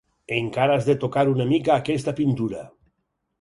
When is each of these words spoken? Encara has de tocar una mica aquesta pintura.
Encara 0.35 0.77
has 0.79 0.87
de 0.87 0.95
tocar 1.03 1.25
una 1.33 1.47
mica 1.51 1.75
aquesta 1.75 2.15
pintura. 2.21 2.65